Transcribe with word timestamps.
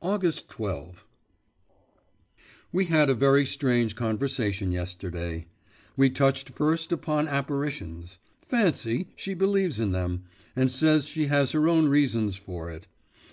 August 0.00 0.48
12. 0.50 1.04
We 2.70 2.84
had 2.84 3.10
a 3.10 3.14
very 3.14 3.44
strange 3.44 3.96
conversation 3.96 4.70
yesterday. 4.70 5.48
We 5.96 6.10
touched 6.10 6.50
first 6.50 6.92
upon 6.92 7.26
apparitions. 7.26 8.20
Fancy, 8.46 9.08
she 9.16 9.34
believes 9.34 9.80
in 9.80 9.90
them, 9.90 10.26
and 10.54 10.70
says 10.70 11.06
she 11.06 11.26
has 11.26 11.50
her 11.50 11.66
own 11.66 11.88
reasons 11.88 12.36
for 12.36 12.70
it. 12.70 12.86